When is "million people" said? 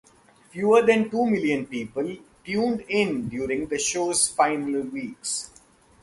1.27-2.17